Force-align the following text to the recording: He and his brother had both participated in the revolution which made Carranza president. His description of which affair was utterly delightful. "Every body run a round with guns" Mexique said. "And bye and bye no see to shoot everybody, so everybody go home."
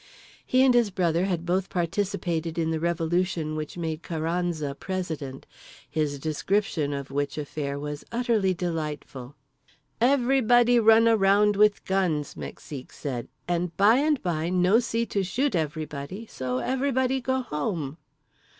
He 0.47 0.63
and 0.65 0.73
his 0.73 0.89
brother 0.89 1.25
had 1.25 1.45
both 1.45 1.69
participated 1.69 2.57
in 2.57 2.71
the 2.71 2.79
revolution 2.79 3.55
which 3.55 3.77
made 3.77 4.01
Carranza 4.01 4.73
president. 4.73 5.45
His 5.87 6.17
description 6.17 6.91
of 6.91 7.11
which 7.11 7.37
affair 7.37 7.77
was 7.77 8.03
utterly 8.11 8.51
delightful. 8.55 9.35
"Every 10.01 10.41
body 10.41 10.79
run 10.79 11.07
a 11.07 11.15
round 11.15 11.55
with 11.55 11.85
guns" 11.85 12.35
Mexique 12.35 12.91
said. 12.91 13.27
"And 13.47 13.77
bye 13.77 13.97
and 13.99 14.19
bye 14.23 14.49
no 14.49 14.79
see 14.79 15.05
to 15.05 15.21
shoot 15.23 15.53
everybody, 15.55 16.25
so 16.25 16.57
everybody 16.57 17.21
go 17.21 17.41
home." 17.43 17.97